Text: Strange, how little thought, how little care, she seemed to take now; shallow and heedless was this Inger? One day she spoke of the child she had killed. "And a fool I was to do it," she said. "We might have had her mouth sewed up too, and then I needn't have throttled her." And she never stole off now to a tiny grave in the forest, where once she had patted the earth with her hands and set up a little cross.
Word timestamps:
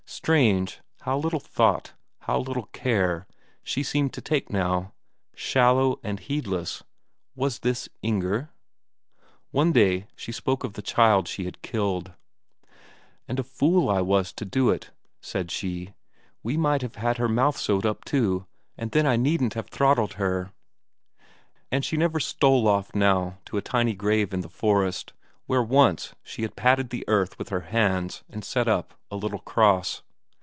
Strange, 0.13 0.81
how 1.03 1.17
little 1.17 1.39
thought, 1.39 1.93
how 2.23 2.37
little 2.37 2.67
care, 2.73 3.25
she 3.63 3.81
seemed 3.81 4.13
to 4.13 4.21
take 4.21 4.51
now; 4.51 4.91
shallow 5.33 5.99
and 6.03 6.19
heedless 6.19 6.83
was 7.33 7.59
this 7.59 7.87
Inger? 8.03 8.51
One 9.51 9.71
day 9.71 10.05
she 10.15 10.31
spoke 10.31 10.63
of 10.63 10.73
the 10.73 10.81
child 10.83 11.27
she 11.27 11.45
had 11.45 11.61
killed. 11.63 12.11
"And 13.27 13.39
a 13.39 13.43
fool 13.43 13.89
I 13.89 14.01
was 14.01 14.31
to 14.33 14.45
do 14.45 14.69
it," 14.69 14.91
she 15.21 15.49
said. 15.49 15.93
"We 16.43 16.55
might 16.55 16.83
have 16.83 16.95
had 16.95 17.17
her 17.17 17.29
mouth 17.29 17.57
sewed 17.57 17.85
up 17.85 18.03
too, 18.05 18.45
and 18.77 18.91
then 18.91 19.07
I 19.07 19.15
needn't 19.15 19.55
have 19.55 19.69
throttled 19.69 20.13
her." 20.15 20.51
And 21.71 21.83
she 21.83 21.97
never 21.97 22.19
stole 22.19 22.67
off 22.67 22.93
now 22.93 23.39
to 23.45 23.57
a 23.57 23.61
tiny 23.61 23.95
grave 23.95 24.33
in 24.35 24.41
the 24.41 24.49
forest, 24.49 25.13
where 25.47 25.63
once 25.63 26.13
she 26.23 26.43
had 26.43 26.55
patted 26.55 26.91
the 26.91 27.03
earth 27.09 27.37
with 27.39 27.49
her 27.49 27.61
hands 27.61 28.23
and 28.29 28.45
set 28.45 28.67
up 28.69 28.93
a 29.09 29.15
little 29.17 29.39
cross. 29.39 30.01